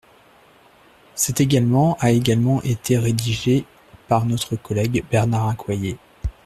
Cet 1.13 1.41
également 1.41 1.95
a 1.99 2.09
également 2.09 2.59
été 2.63 2.97
rédigé 2.97 3.65
par 4.07 4.25
notre 4.25 4.55
collègue 4.55 5.05
Bernard 5.11 5.49
Accoyer. 5.49 5.99